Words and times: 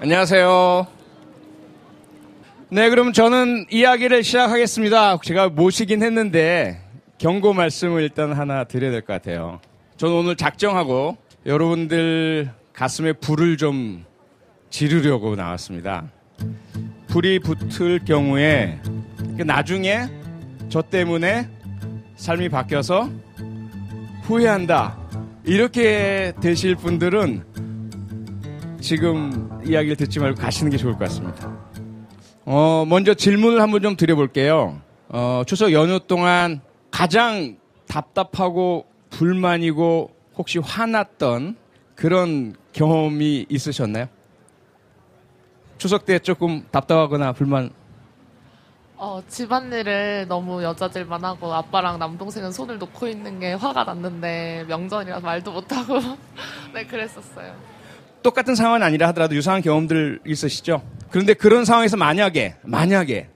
안녕하세요. 0.00 0.86
네, 2.70 2.90
그럼 2.90 3.12
저는 3.12 3.66
이야기를 3.70 4.22
시작하겠습니다. 4.22 5.18
제가 5.24 5.48
모시긴 5.48 6.02
했는데 6.02 6.80
경고 7.18 7.52
말씀을 7.52 8.02
일단 8.02 8.32
하나 8.32 8.64
드려야 8.64 8.90
될 8.92 9.00
것 9.00 9.12
같아요. 9.14 9.60
저는 9.96 10.14
오늘 10.14 10.36
작정하고 10.36 11.16
여러분들 11.46 12.50
가슴에 12.72 13.12
불을 13.14 13.56
좀 13.56 14.04
지르려고 14.70 15.34
나왔습니다. 15.34 16.04
불이 17.08 17.40
붙을 17.40 18.00
경우에 18.04 18.78
나중에 19.38 20.06
저 20.68 20.82
때문에 20.82 21.48
삶이 22.16 22.50
바뀌어서 22.50 23.10
후회한다. 24.22 24.96
이렇게 25.44 26.34
되실 26.40 26.76
분들은 26.76 27.42
지금 28.80 29.60
이야기를 29.64 29.96
듣지 29.96 30.20
말고 30.20 30.40
가시는 30.40 30.70
게 30.70 30.76
좋을 30.76 30.92
것 30.92 31.00
같습니다. 31.00 31.52
어, 32.44 32.84
먼저 32.86 33.14
질문을 33.14 33.60
한번 33.60 33.82
좀 33.82 33.96
드려볼게요. 33.96 34.80
어, 35.08 35.42
추석 35.46 35.72
연휴 35.72 35.98
동안 36.00 36.60
가장 36.90 37.56
답답하고 37.86 38.86
불만이고 39.10 40.10
혹시 40.36 40.58
화났던 40.58 41.56
그런 41.94 42.54
경험이 42.72 43.46
있으셨나요? 43.48 44.06
추석 45.78 46.04
때 46.04 46.18
조금 46.18 46.64
답답하거나 46.70 47.32
불만 47.32 47.70
어, 48.96 49.22
집안일을 49.28 50.26
너무 50.28 50.62
여자들만 50.62 51.24
하고 51.24 51.54
아빠랑 51.54 52.00
남동생은 52.00 52.50
손을 52.50 52.78
놓고 52.78 53.06
있는 53.06 53.38
게 53.38 53.52
화가 53.52 53.84
났는데 53.84 54.64
명절이라서 54.68 55.24
말도 55.24 55.52
못하고 55.52 56.00
네 56.74 56.84
그랬었어요. 56.84 57.54
똑같은 58.28 58.54
상황은 58.54 58.82
아니라 58.82 59.08
하더라도 59.08 59.34
유사한 59.34 59.62
경험들 59.62 60.20
있으시죠? 60.26 60.82
그런데 61.10 61.32
그런 61.32 61.64
상황에서 61.64 61.96
만약에 61.96 62.56
만약에 62.62 63.26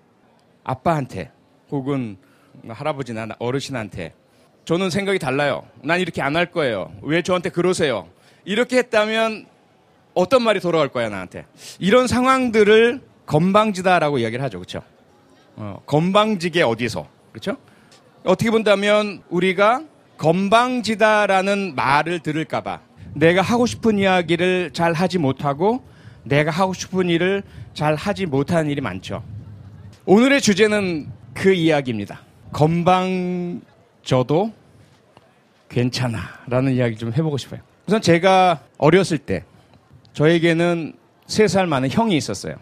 아빠한테 0.65 1.31
혹은 1.71 2.19
할아버지나 2.69 3.27
어르신한테 3.39 4.13
저는 4.67 4.91
생각이 4.91 5.19
달라요. 5.19 5.67
난 5.83 5.99
이렇게 5.99 6.21
안 6.21 6.37
할 6.37 6.51
거예요. 6.51 6.93
왜 7.01 7.23
저한테 7.23 7.49
그러세요? 7.49 8.07
이렇게 8.45 8.77
했다면 8.77 9.47
어떤 10.13 10.43
말이 10.43 10.61
돌아올 10.61 10.89
거야 10.89 11.09
나한테. 11.09 11.47
이런 11.79 12.07
상황들을 12.07 13.01
건방지다라고 13.25 14.19
이야기를 14.19 14.45
하죠. 14.45 14.59
그렇죠? 14.59 14.83
어, 15.57 15.81
건방지게 15.87 16.61
어디서. 16.65 17.09
그렇죠? 17.33 17.57
어떻게 18.25 18.51
본다면 18.51 19.23
우리가 19.31 19.85
건방지다라는 20.19 21.77
말을 21.77 22.21
들을까 22.21 22.61
봐 22.61 22.81
내가 23.15 23.43
하고 23.43 23.67
싶은 23.67 23.99
이야기를 23.99 24.71
잘 24.73 24.93
하지 24.93 25.19
못하고 25.19 25.85
내가 26.25 26.51
하고 26.51 26.73
싶은 26.73 27.09
일을 27.09 27.43
잘 27.75 27.95
하지 27.95 28.27
못하는 28.27 28.71
일이 28.71 28.81
많죠. 28.81 29.23
오늘의 30.07 30.41
주제는 30.41 31.09
그 31.35 31.53
이야기입니다. 31.53 32.21
건방져도 32.53 34.53
괜찮아. 35.69 36.19
라는 36.47 36.75
이야기 36.75 36.97
좀 36.97 37.13
해보고 37.13 37.39
싶어요. 37.39 37.61
우선 37.87 38.01
제가 38.01 38.61
어렸을 38.79 39.19
때 39.19 39.45
저에게는 40.13 40.95
세 41.27 41.49
살 41.49 41.67
많은 41.67 41.91
형이 41.91 42.17
있었어요. 42.17 42.57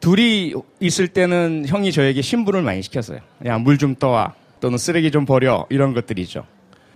둘이 0.00 0.54
있을 0.80 1.08
때는 1.08 1.64
형이 1.68 1.92
저에게 1.92 2.20
신분을 2.22 2.62
많이 2.62 2.82
시켰어요. 2.82 3.20
야, 3.46 3.58
물 3.58 3.78
좀 3.78 3.94
떠와. 3.94 4.34
또는 4.60 4.76
쓰레기 4.76 5.12
좀 5.12 5.24
버려. 5.24 5.66
이런 5.70 5.94
것들이죠. 5.94 6.44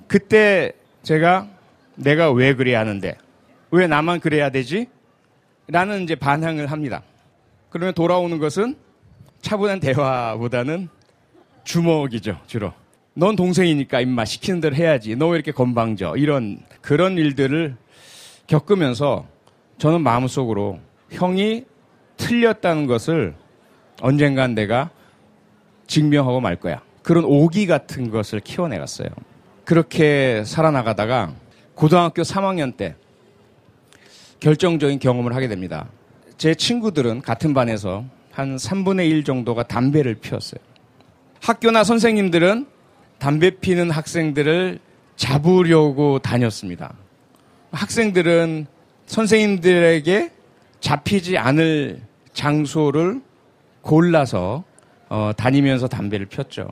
그때 0.08 0.72
제가 1.04 1.48
내가 1.96 2.30
왜 2.32 2.54
그래야 2.54 2.80
하는데, 2.80 3.16
왜 3.70 3.86
나만 3.86 4.20
그래야 4.20 4.50
되지? 4.50 4.88
라는 5.68 6.02
이제 6.02 6.14
반항을 6.14 6.66
합니다. 6.66 7.02
그러면 7.70 7.94
돌아오는 7.94 8.38
것은 8.38 8.76
차분한 9.40 9.80
대화보다는 9.80 10.88
주먹이죠, 11.64 12.40
주로. 12.46 12.72
넌 13.14 13.36
동생이니까 13.36 14.00
임마 14.00 14.24
시키는 14.24 14.60
대로 14.60 14.74
해야지. 14.74 15.16
너 15.16 15.28
왜 15.28 15.36
이렇게 15.36 15.52
건방져? 15.52 16.16
이런 16.16 16.60
그런 16.80 17.18
일들을 17.18 17.76
겪으면서 18.46 19.26
저는 19.78 20.00
마음속으로 20.02 20.80
형이 21.10 21.64
틀렸다는 22.16 22.86
것을 22.86 23.34
언젠간 24.00 24.54
내가 24.54 24.90
증명하고 25.86 26.40
말 26.40 26.56
거야. 26.56 26.82
그런 27.02 27.24
오기 27.24 27.66
같은 27.66 28.10
것을 28.10 28.40
키워내갔어요. 28.40 29.08
그렇게 29.64 30.42
살아나가다가 30.44 31.34
고등학교 31.74 32.22
3학년 32.22 32.76
때 32.76 32.94
결정적인 34.40 34.98
경험을 34.98 35.34
하게 35.34 35.48
됩니다. 35.48 35.88
제 36.36 36.54
친구들은 36.54 37.22
같은 37.22 37.54
반에서 37.54 38.04
한 38.30 38.56
3분의 38.56 39.08
1 39.10 39.24
정도가 39.24 39.64
담배를 39.64 40.16
피웠어요. 40.16 40.60
학교나 41.40 41.84
선생님들은 41.84 42.66
담배 43.18 43.50
피는 43.50 43.90
학생들을 43.90 44.80
잡으려고 45.16 46.18
다녔습니다. 46.18 46.94
학생들은 47.70 48.66
선생님들에게 49.06 50.32
잡히지 50.80 51.38
않을 51.38 52.00
장소를 52.32 53.20
골라서 53.82 54.64
어, 55.08 55.30
다니면서 55.36 55.88
담배를 55.88 56.26
폈죠. 56.26 56.68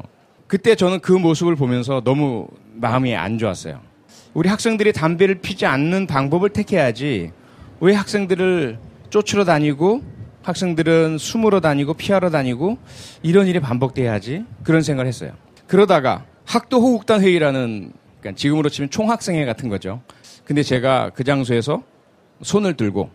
그때 0.47 0.75
저는 0.75 1.01
그 1.01 1.13
모습을 1.13 1.55
보면서 1.55 2.01
너무 2.03 2.49
마음이 2.75 3.15
안 3.15 3.39
좋았어요. 3.39 3.81
우리 4.35 4.49
학생들이 4.49 4.93
담배를 4.93 5.37
피지 5.37 5.67
않는 5.67 6.07
방법을 6.07 6.51
택해야지 6.51 7.33
왜 7.81 7.95
학생들을 7.95 8.79
쫓으러 9.11 9.45
다니고 9.45 10.03
학생들은 10.43 11.19
숨으러 11.19 11.61
다니고 11.61 11.95
피하러 11.95 12.31
다니고 12.31 12.79
이런 13.23 13.47
일이 13.47 13.61
반복돼야지 13.61 14.45
그런 14.63 14.83
생각을 14.83 15.07
했어요. 15.07 15.33
그러다가 15.67 16.25
학도 16.45 16.81
호국단 16.81 17.21
회의라는 17.21 17.93
그러니까 18.21 18.39
지금으로 18.39 18.69
치면 18.69 18.91
총학생회 18.91 19.45
같은 19.45 19.69
거죠. 19.69 20.03
근데 20.45 20.63
제가 20.63 21.11
그 21.11 21.25
장소에서 21.25 21.83
손을 22.43 22.77
들고 22.77 23.11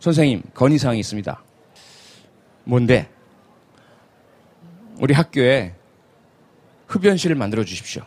선생님 0.00 0.42
건의사항이 0.54 1.00
있습니다. 1.00 1.42
뭔데? 2.64 3.08
우리 5.00 5.14
학교에 5.14 5.74
흡연실을 6.86 7.36
만들어 7.36 7.64
주십시오. 7.64 8.02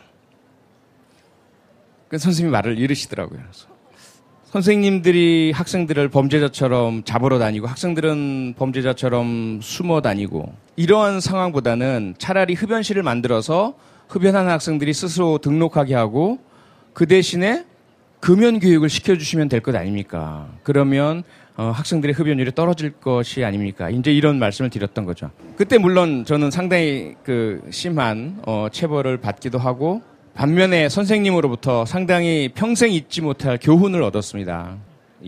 그 2.12 2.18
선생님이 2.18 2.52
말을 2.52 2.78
이르시더라고요. 2.78 3.40
선생님들이 4.44 5.50
학생들을 5.54 6.10
범죄자처럼 6.10 7.04
잡으러 7.04 7.38
다니고 7.38 7.66
학생들은 7.66 8.52
범죄자처럼 8.58 9.60
숨어 9.62 10.02
다니고 10.02 10.52
이러한 10.76 11.20
상황보다는 11.20 12.16
차라리 12.18 12.52
흡연실을 12.52 13.02
만들어서 13.02 13.76
흡연하는 14.10 14.50
학생들이 14.52 14.92
스스로 14.92 15.38
등록하게 15.38 15.94
하고 15.94 16.38
그 16.92 17.06
대신에 17.06 17.64
금연 18.20 18.60
교육을 18.60 18.90
시켜주시면 18.90 19.48
될 19.48 19.62
것 19.62 19.74
아닙니까? 19.74 20.48
그러면 20.64 21.22
어, 21.56 21.72
학생들의 21.74 22.14
흡연율이 22.14 22.54
떨어질 22.54 22.90
것이 22.92 23.42
아닙니까? 23.42 23.88
이제 23.88 24.12
이런 24.12 24.38
말씀을 24.38 24.68
드렸던 24.68 25.06
거죠. 25.06 25.30
그때 25.56 25.78
물론 25.78 26.26
저는 26.26 26.50
상당히 26.50 27.14
그 27.24 27.62
심한 27.70 28.38
어, 28.46 28.66
체벌을 28.70 29.16
받기도 29.16 29.58
하고 29.58 30.02
반면에 30.34 30.88
선생님으로부터 30.88 31.84
상당히 31.84 32.50
평생 32.54 32.90
잊지 32.92 33.20
못할 33.20 33.58
교훈을 33.60 34.02
얻었습니다. 34.02 34.76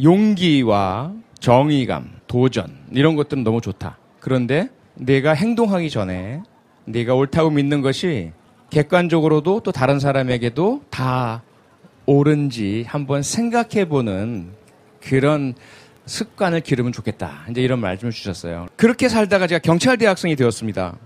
용기와 0.03 1.13
정의감, 1.41 2.11
도전 2.27 2.79
이런 2.91 3.15
것들은 3.17 3.45
너무 3.45 3.61
좋다. 3.61 3.99
그런데 4.19 4.71
내가 4.95 5.35
행동하기 5.35 5.91
전에 5.91 6.43
내가 6.87 7.15
옳다고 7.15 7.51
믿는 7.51 7.83
것이 7.83 8.33
객관적으로도 8.71 9.61
또 9.61 9.73
다른 9.73 10.01
사람에게도 10.01 10.83
다 10.91 11.43
옳은지 12.07 12.85
한번 12.87 13.23
생각해 13.23 13.87
보는 13.89 14.53
그런 15.01 15.55
습관을 16.07 16.61
기르면 16.61 16.93
좋겠다. 16.93 17.47
이제 17.51 17.63
이런 17.63 17.81
말씀을 17.81 18.13
주셨어요. 18.13 18.67
그렇게 18.77 19.09
살다가 19.09 19.47
제가 19.47 19.59
경찰대학생이 19.61 20.37
되었습니다. 20.37 20.97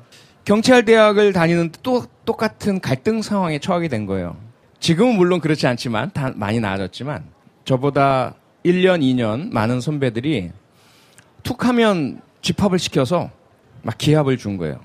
경찰대학을 0.49 1.35
다니는 1.35 1.73
또 1.83 2.07
똑같은 2.25 2.81
갈등 2.81 3.21
상황에 3.21 3.59
처하게 3.59 3.89
된 3.89 4.07
거예요. 4.07 4.35
지금은 4.81 5.17
물론 5.17 5.41
그렇지 5.41 5.67
않지만 5.67 6.11
다 6.15 6.33
많이 6.35 6.59
나아졌지만 6.59 7.25
저보다 7.67 8.35
1년, 8.65 9.03
2년 9.03 9.53
많은 9.53 9.83
선배들이 9.83 10.51
툭 11.43 11.67
하면 11.67 12.23
집합을 12.41 12.79
시켜서 12.79 13.31
막 13.83 13.99
기합을 13.99 14.39
준 14.39 14.57
거예요. 14.57 14.81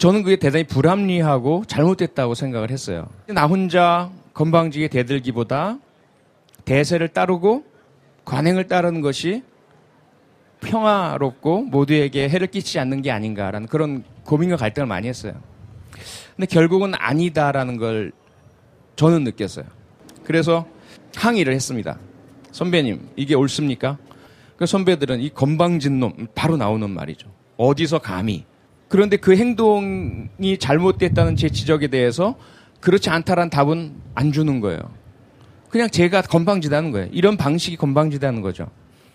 저는 0.00 0.22
그게 0.22 0.36
대단히 0.36 0.64
불합리하고 0.64 1.64
잘못됐다고 1.66 2.34
생각을 2.34 2.70
했어요. 2.70 3.06
나 3.26 3.46
혼자 3.46 4.10
건방지게 4.32 4.88
대들기보다 4.88 5.76
대세를 6.64 7.08
따르고 7.08 7.64
관행을 8.24 8.66
따르는 8.66 9.02
것이 9.02 9.42
평화롭고 10.62 11.62
모두에게 11.62 12.28
해를 12.28 12.46
끼치지 12.46 12.78
않는 12.78 13.02
게 13.02 13.10
아닌가라는 13.10 13.68
그런 13.68 14.04
고민과 14.24 14.56
갈등을 14.56 14.86
많이 14.86 15.08
했어요. 15.08 15.34
근데 16.36 16.46
결국은 16.46 16.92
아니다라는 16.94 17.76
걸 17.76 18.12
저는 18.96 19.24
느꼈어요. 19.24 19.66
그래서 20.24 20.66
항의를 21.14 21.52
했습니다. 21.54 21.98
선배님, 22.52 23.08
이게 23.16 23.34
옳습니까? 23.34 23.98
그 24.56 24.66
선배들은 24.66 25.20
이 25.20 25.30
건방진 25.30 26.00
놈 26.00 26.28
바로 26.34 26.56
나오는 26.56 26.88
말이죠. 26.88 27.28
어디서 27.56 27.98
감히. 27.98 28.44
그런데 28.88 29.16
그 29.16 29.36
행동이 29.36 30.58
잘못됐다는 30.58 31.36
제 31.36 31.48
지적에 31.48 31.88
대해서 31.88 32.36
그렇지 32.80 33.10
않다란 33.10 33.50
답은 33.50 33.94
안 34.14 34.32
주는 34.32 34.60
거예요. 34.60 34.80
그냥 35.70 35.88
제가 35.88 36.22
건방지다는 36.22 36.90
거예요. 36.90 37.08
이런 37.12 37.36
방식이 37.36 37.76
건방지다는 37.76 38.42
거죠. 38.42 38.68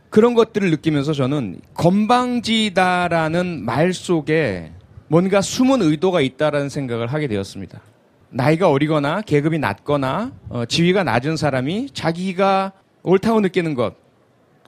그런 0.09 0.33
것들을 0.33 0.69
느끼면서 0.71 1.13
저는 1.13 1.59
건방지다라는 1.74 3.65
말 3.65 3.94
속에 3.94 4.71
뭔가 5.07 5.42
숨은 5.42 5.81
의도가 5.81 6.21
있다라는 6.21 6.69
생각을 6.69 7.07
하게 7.07 7.27
되었습니다. 7.27 7.81
나이가 8.30 8.69
어리거나 8.69 9.21
계급이 9.21 9.57
낮거나 9.59 10.31
어, 10.50 10.65
지위가 10.65 11.04
낮은 11.04 11.38
사람이 11.38 11.89
자기가 11.94 12.74
옳다고 13.04 13.42
느끼는 13.42 13.74
것 13.74 13.95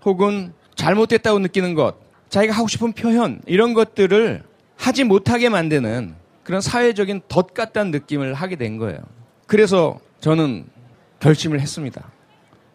혹은 0.06 0.54
잘못됐다고 0.76 1.40
느끼는 1.40 1.74
것 1.74 1.96
자기가 2.30 2.54
하고 2.54 2.68
싶은 2.68 2.94
표현 2.94 3.42
이런 3.48 3.74
것들을 3.74 4.44
하지 4.78 5.04
못하게 5.04 5.50
만드는 5.50 6.16
그런 6.44 6.62
사회적인 6.62 7.22
덫 7.28 7.54
같다는 7.54 7.92
느낌을 7.92 8.34
하게 8.34 8.56
된 8.56 8.78
거예요. 8.78 9.00
그래서 9.46 10.00
저는 10.22 10.68
결심을 11.20 11.60
했습니다. 11.60 12.10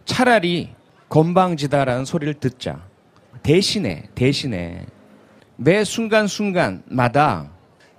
차라리 0.04 0.70
건방지다라는 1.14 2.04
소리를 2.04 2.34
듣자. 2.34 2.84
대신에, 3.44 4.02
대신에 4.16 4.84
매 5.54 5.84
순간순간마다 5.84 7.52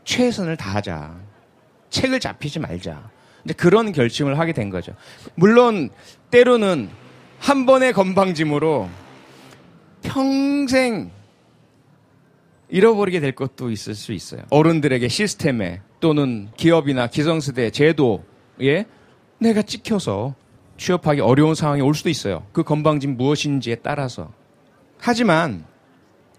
최선을 0.03 0.57
다하자. 0.57 1.15
책을 1.89 2.19
잡히지 2.19 2.59
말자. 2.59 3.09
이제 3.45 3.53
그런 3.53 3.93
결심을 3.93 4.37
하게 4.37 4.51
된 4.51 4.69
거죠. 4.69 4.93
물론 5.35 5.91
때로는 6.29 6.89
한 7.39 7.65
번의 7.65 7.93
건방짐으로 7.93 8.89
평생 10.03 11.09
잃어버리게 12.67 13.21
될 13.21 13.31
것도 13.31 13.71
있을 13.71 13.95
수 13.95 14.11
있어요. 14.11 14.41
어른들에게 14.49 15.07
시스템에 15.07 15.79
또는 16.01 16.49
기업이나 16.57 17.07
기성세대 17.07 17.69
제도에 17.69 18.83
내가 19.39 19.61
찍혀서 19.61 20.35
취업하기 20.77 21.21
어려운 21.21 21.55
상황이 21.55 21.81
올 21.81 21.93
수도 21.95 22.09
있어요. 22.09 22.43
그 22.51 22.63
건방짐 22.63 23.17
무엇인지에 23.17 23.75
따라서. 23.75 24.31
하지만 24.99 25.65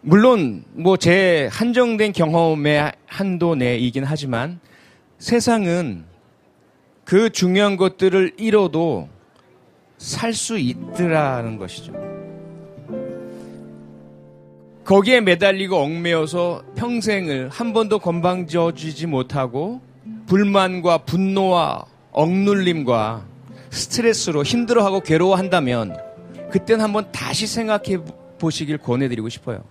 물론 0.03 0.65
뭐 0.73 0.97
제 0.97 1.49
한정된 1.53 2.12
경험의 2.12 2.93
한도 3.06 3.55
내이긴 3.55 4.05
하지만 4.05 4.61
세상은 5.19 6.05
그 7.05 7.31
중요한 7.31 7.77
것들을 7.77 8.35
잃어도 8.38 9.09
살 9.99 10.35
수 10.35 10.59
있더라는 10.59 11.56
것이죠. 11.56 11.93
거기에 14.85 15.21
매달리고 15.21 15.77
얽매여서 15.77 16.62
평생을 16.77 17.49
한 17.49 17.73
번도 17.73 17.99
건방져지지 17.99 19.06
못하고 19.06 19.81
불만과 20.27 20.99
분노와 20.99 21.85
억눌림과 22.12 23.25
스트레스로 23.76 24.43
힘들어하고 24.43 25.00
괴로워한다면 25.00 25.96
그땐 26.50 26.81
한번 26.81 27.11
다시 27.12 27.46
생각해 27.46 27.99
보시길 28.38 28.78
권해드리고 28.78 29.28
싶어요. 29.28 29.64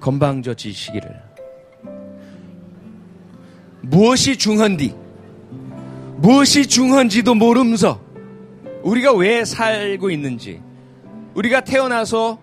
건방져지시기를. 0.00 1.22
무엇이 3.82 4.36
중헌디? 4.36 4.94
무엇이 6.16 6.66
중헌지도 6.66 7.34
모름서 7.34 8.00
우리가 8.82 9.12
왜 9.12 9.44
살고 9.44 10.10
있는지 10.10 10.60
우리가 11.34 11.62
태어나서 11.62 12.38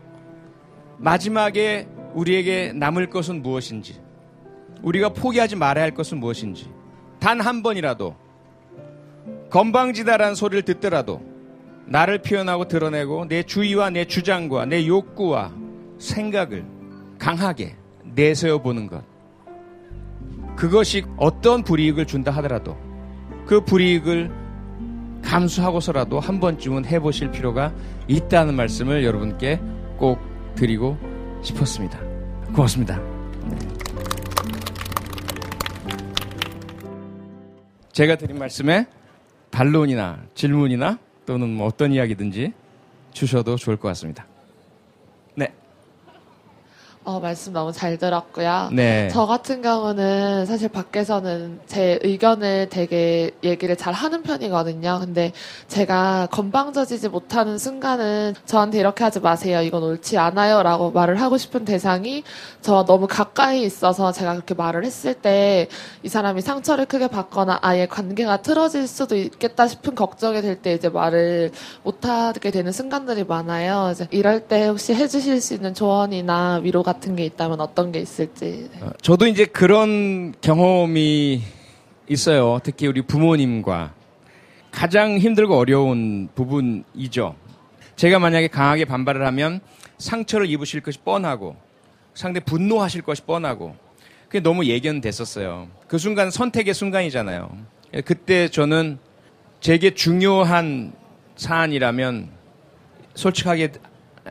마지막에 0.97 1.87
우리에게 2.13 2.73
남을 2.73 3.09
것은 3.09 3.41
무엇인지 3.41 3.99
우리가 4.81 5.09
포기하지 5.09 5.55
말아야 5.55 5.83
할 5.85 5.93
것은 5.93 6.19
무엇인지 6.19 6.69
단 7.19 7.39
한 7.41 7.61
번이라도 7.63 8.15
건방지다라는 9.49 10.35
소리를 10.35 10.63
듣더라도 10.63 11.21
나를 11.85 12.21
표현하고 12.21 12.67
드러내고 12.67 13.27
내 13.27 13.43
주의와 13.43 13.89
내 13.89 14.05
주장과 14.05 14.65
내 14.65 14.85
욕구와 14.85 15.51
생각을 15.97 16.65
강하게 17.17 17.75
내세워 18.03 18.61
보는 18.61 18.87
것. 18.87 19.03
그것이 20.55 21.03
어떤 21.17 21.63
불이익을 21.63 22.05
준다 22.05 22.31
하더라도 22.31 22.77
그 23.45 23.61
불이익을 23.61 24.31
감수하고서라도 25.23 26.19
한 26.19 26.39
번쯤은 26.39 26.85
해보실 26.85 27.31
필요가 27.31 27.73
있다는 28.07 28.55
말씀을 28.55 29.03
여러분께 29.03 29.59
꼭 29.97 30.19
드리고 30.55 30.97
싶었습니다. 31.41 31.99
고맙습니다. 32.53 33.01
제가 37.91 38.15
드린 38.15 38.37
말씀에 38.37 38.85
반론이나 39.51 40.19
질문이나 40.35 40.99
또는 41.25 41.49
뭐 41.49 41.67
어떤 41.67 41.91
이야기든지 41.91 42.53
주셔도 43.11 43.55
좋을 43.55 43.77
것 43.77 43.87
같습니다. 43.89 44.25
네. 47.09 47.15
어, 47.15 47.19
말씀 47.19 47.53
너무 47.53 47.71
잘 47.71 47.97
들었고요. 47.97 48.69
네. 48.71 49.07
저 49.11 49.25
같은 49.25 49.61
경우는 49.61 50.45
사실 50.45 50.69
밖에서는 50.69 51.59
제 51.65 51.99
의견을 52.03 52.67
되게 52.69 53.31
얘기를 53.43 53.75
잘 53.75 53.93
하는 53.93 54.21
편이거든요. 54.21 54.99
근데 54.99 55.31
제가 55.67 56.27
건방져지지 56.31 57.09
못하는 57.09 57.57
순간은 57.57 58.35
저한테 58.45 58.79
이렇게 58.79 59.03
하지 59.03 59.19
마세요. 59.19 59.61
이건 59.61 59.81
옳지 59.83 60.17
않아요. 60.17 60.61
라고 60.61 60.91
말을 60.91 61.19
하고 61.19 61.37
싶은 61.37 61.65
대상이 61.65 62.23
저와 62.61 62.85
너무 62.85 63.07
가까이 63.07 63.63
있어서 63.63 64.11
제가 64.11 64.33
그렇게 64.33 64.53
말을 64.53 64.85
했을 64.85 65.13
때 65.15 65.67
이 66.03 66.09
사람이 66.09 66.41
상처를 66.41 66.85
크게 66.85 67.07
받거나 67.07 67.59
아예 67.61 67.85
관계가 67.87 68.41
틀어질 68.41 68.87
수도 68.87 69.15
있겠다 69.15 69.67
싶은 69.67 69.95
걱정이 69.95 70.41
될 70.41 70.59
때 70.61 70.73
이제 70.73 70.89
말을 70.89 71.51
못하게 71.83 72.51
되는 72.51 72.71
순간들이 72.73 73.23
많아요. 73.23 73.93
이럴 74.11 74.41
때 74.41 74.67
혹시 74.67 74.93
해주실 74.93 75.39
수 75.39 75.53
있는 75.53 75.73
조언이나 75.73 76.59
위로 76.63 76.83
같은 76.83 76.98
게 77.15 77.25
있다면 77.25 77.59
어떤 77.61 77.91
게 77.91 77.99
있을지. 77.99 78.69
네. 78.71 78.79
어, 78.81 78.91
저도 79.01 79.27
이제 79.27 79.45
그런 79.45 80.33
경험이 80.41 81.41
있어요. 82.07 82.59
특히 82.63 82.87
우리 82.87 83.01
부모님과 83.01 83.93
가장 84.71 85.17
힘들고 85.17 85.57
어려운 85.57 86.29
부분이죠. 86.35 87.35
제가 87.95 88.19
만약에 88.19 88.47
강하게 88.47 88.85
반발을 88.85 89.25
하면 89.27 89.59
상처를 89.97 90.49
입으실 90.49 90.81
것이 90.81 90.99
뻔하고 90.99 91.55
상대 92.13 92.39
분노하실 92.39 93.01
것이 93.01 93.21
뻔하고 93.23 93.75
그게 94.27 94.39
너무 94.39 94.65
예견됐었어요. 94.65 95.67
그 95.87 95.97
순간 95.97 96.31
선택의 96.31 96.73
순간이잖아요. 96.73 97.49
그때 98.05 98.47
저는 98.47 98.99
제게 99.59 99.93
중요한 99.93 100.93
사안이라면 101.35 102.29
솔직하게 103.15 103.71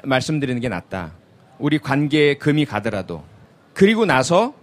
말씀드리는 0.05 0.61
게 0.61 0.69
낫다. 0.69 1.18
우리 1.59 1.79
관계에 1.79 2.35
금이 2.35 2.65
가더라도. 2.65 3.25
그리고 3.75 4.07
나서 4.07 4.55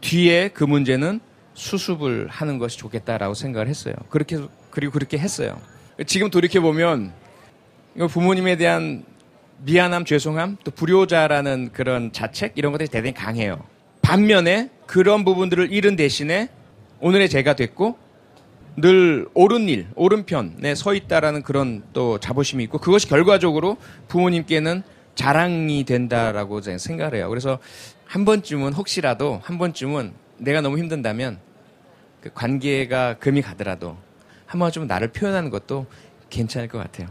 뒤에 0.00 0.48
그 0.48 0.64
문제는 0.64 1.20
수습을 1.54 2.28
하는 2.28 2.58
것이 2.58 2.78
좋겠다라고 2.78 3.34
생각을 3.34 3.68
했어요. 3.68 3.94
그렇게, 4.08 4.38
그리고 4.70 4.92
그렇게 4.92 5.18
했어요. 5.18 5.60
지금 6.06 6.30
돌이켜 6.30 6.60
보면 6.60 7.12
부모님에 8.08 8.56
대한 8.56 9.04
미안함, 9.64 10.04
죄송함, 10.04 10.58
또 10.62 10.70
불효자라는 10.70 11.70
그런 11.72 12.12
자책, 12.12 12.52
이런 12.54 12.70
것들이 12.70 12.88
대단히 12.88 13.12
강해요. 13.12 13.64
반면에 14.02 14.70
그런 14.86 15.24
부분들을 15.24 15.72
잃은 15.72 15.96
대신에 15.96 16.48
오늘의 17.00 17.28
제가 17.28 17.56
됐고 17.56 17.98
늘 18.76 19.26
옳은 19.34 19.68
일, 19.68 19.88
옳은 19.96 20.24
편에 20.26 20.76
서 20.76 20.94
있다라는 20.94 21.42
그런 21.42 21.82
또 21.92 22.18
자부심이 22.18 22.62
있고 22.64 22.78
그것이 22.78 23.08
결과적으로 23.08 23.76
부모님께는 24.06 24.84
자랑이 25.18 25.82
된다라고 25.82 26.60
생각을 26.60 27.16
해요. 27.16 27.28
그래서 27.28 27.58
한 28.04 28.24
번쯤은 28.24 28.72
혹시라도 28.72 29.40
한 29.42 29.58
번쯤은 29.58 30.12
내가 30.36 30.60
너무 30.60 30.78
힘든다면 30.78 31.40
그 32.20 32.30
관계가 32.32 33.14
금이 33.14 33.42
가더라도 33.42 33.96
한 34.46 34.60
번쯤은 34.60 34.86
나를 34.86 35.08
표현하는 35.08 35.50
것도 35.50 35.86
괜찮을 36.30 36.68
것 36.68 36.78
같아요. 36.78 37.08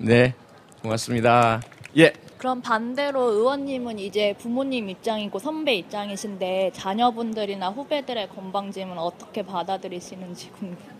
네, 0.00 0.34
고맙습니다. 0.82 1.62
예. 1.98 2.12
그럼 2.36 2.60
반대로 2.60 3.30
의원님은 3.30 4.00
이제 4.00 4.34
부모님 4.36 4.90
입장이고 4.90 5.38
선배 5.38 5.76
입장이신데 5.76 6.72
자녀분들이나 6.74 7.70
후배들의 7.70 8.28
건방짐은 8.30 8.98
어떻게 8.98 9.42
받아들이시는지 9.42 10.50
궁금해요. 10.50 10.94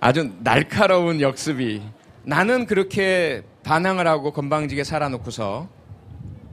아주 0.00 0.32
날카로운 0.38 1.20
역습이 1.20 1.82
나는 2.26 2.66
그렇게 2.66 3.42
반항을 3.62 4.06
하고 4.06 4.32
건방지게 4.32 4.84
살아놓고서 4.84 5.68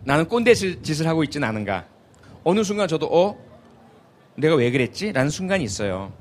나는 0.05 0.27
꼰대 0.27 0.53
짓을 0.53 1.07
하고 1.07 1.23
있지는 1.23 1.47
않은가. 1.47 1.85
어느 2.43 2.63
순간 2.63 2.87
저도 2.87 3.07
어 3.07 3.37
내가 4.35 4.55
왜 4.55 4.71
그랬지? 4.71 5.11
라는 5.11 5.29
순간이 5.29 5.63
있어요. 5.63 6.13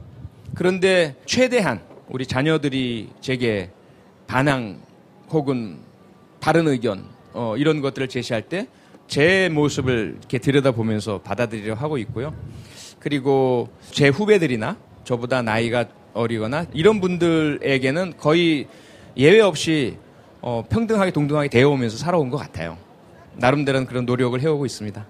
그런데 0.54 1.14
최대한 1.26 1.80
우리 2.08 2.26
자녀들이 2.26 3.10
제게 3.20 3.70
반항 4.26 4.80
혹은 5.30 5.78
다른 6.40 6.66
의견 6.66 7.04
어, 7.32 7.54
이런 7.56 7.80
것들을 7.80 8.08
제시할 8.08 8.42
때 8.42 8.66
제 9.12 9.50
모습을 9.52 10.16
이렇게 10.18 10.38
들여다보면서 10.38 11.20
받아들이려 11.20 11.74
하고 11.74 11.98
있고요. 11.98 12.34
그리고 12.98 13.68
제 13.90 14.08
후배들이나 14.08 14.78
저보다 15.04 15.42
나이가 15.42 15.84
어리거나 16.14 16.64
이런 16.72 16.98
분들에게는 16.98 18.14
거의 18.16 18.68
예외 19.16 19.40
없이 19.40 19.96
어, 20.40 20.64
평등하게 20.68 21.10
동등하게 21.12 21.48
대어오면서 21.48 21.96
살아온 21.96 22.30
것 22.30 22.36
같아요. 22.36 22.76
나름대로는 23.36 23.86
그런 23.86 24.04
노력을 24.06 24.38
해오고 24.40 24.66
있습니다. 24.66 25.06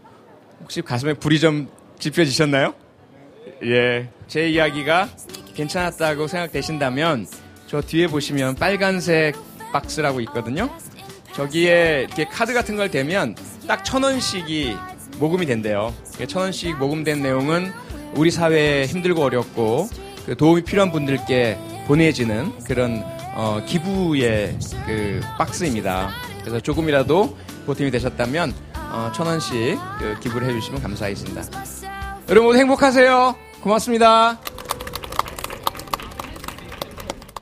혹시 0.61 0.83
가슴에 0.83 1.15
불이 1.15 1.41
좀 1.41 1.69
지펴지셨나요? 1.99 2.75
예. 3.65 4.09
제 4.29 4.49
이야기가 4.49 5.09
괜찮았다고 5.55 6.27
생각되신다면 6.27 7.27
저 7.67 7.81
뒤에 7.81 8.07
보시면 8.07 8.57
빨간색 8.57 9.35
박스라고 9.73 10.21
있거든요. 10.23 10.69
저기에 11.35 12.03
이렇게 12.07 12.25
카드 12.27 12.53
같은 12.53 12.77
걸 12.77 12.91
대면 12.91 13.35
딱 13.67 13.83
천 13.85 14.03
원씩이 14.03 14.77
모금이 15.19 15.47
된대요. 15.47 15.95
천 16.29 16.43
원씩 16.43 16.77
모금된 16.79 17.23
내용은 17.23 17.73
우리 18.15 18.31
사회에 18.31 18.87
힘들고 18.87 19.23
어렵고 19.23 19.89
그 20.27 20.37
도움이 20.37 20.63
필요한 20.63 20.93
분들께 20.93 21.59
보내지는 21.87 22.53
그런 22.65 23.03
어, 23.35 23.63
기부의 23.67 24.59
그 24.87 25.21
박스입니다. 25.39 26.11
그래서 26.41 26.61
조금이라도 26.61 27.37
보탬이 27.67 27.91
되셨다면 27.91 28.53
어, 28.75 29.11
천 29.15 29.27
원씩 29.27 29.79
그 29.99 30.19
기부를 30.21 30.49
해주시면 30.49 30.83
감사하겠습니다. 30.83 31.43
여러분 32.29 32.49
모두 32.49 32.59
행복하세요. 32.59 33.35
고맙습니다. 33.63 34.39